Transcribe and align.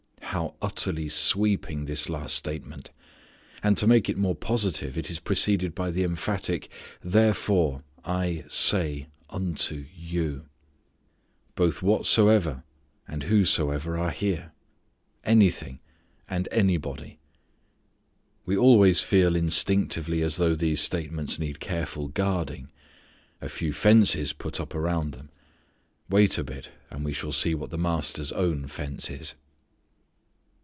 How 0.23 0.55
utterly 0.61 1.09
sweeping 1.09 1.83
this 1.85 2.07
last 2.07 2.35
statement! 2.37 2.91
And 3.61 3.77
to 3.77 3.85
make 3.85 4.07
it 4.07 4.17
more 4.17 4.33
positive 4.33 4.97
it 4.97 5.09
is 5.11 5.19
preceded 5.19 5.75
by 5.75 5.91
the 5.91 6.05
emphatic 6.05 6.69
"therefore 7.03 7.83
I 8.05 8.45
say 8.47 9.07
unto 9.29 9.85
you." 9.93 10.45
Both 11.55 11.81
whatsoever 11.81 12.63
and 13.09 13.23
whosoever 13.23 13.97
are 13.97 14.09
here. 14.11 14.53
Anything, 15.25 15.81
and 16.29 16.47
anybody. 16.49 17.19
We 18.45 18.55
always 18.55 19.01
feel 19.01 19.35
instinctively 19.35 20.21
as 20.21 20.37
though 20.37 20.55
these 20.55 20.79
statements 20.79 21.39
need 21.39 21.59
careful 21.59 22.07
guarding: 22.07 22.69
a 23.41 23.49
few 23.49 23.73
fences 23.73 24.31
put 24.31 24.61
up 24.61 24.73
around 24.73 25.11
them. 25.13 25.29
Wait 26.09 26.37
a 26.37 26.43
bit 26.45 26.71
and 26.89 27.03
we 27.03 27.11
shall 27.11 27.33
see 27.33 27.53
what 27.53 27.69
the 27.69 27.77
Master's 27.77 28.31
own 28.31 28.67
fence 28.67 29.09
is. 29.09 29.33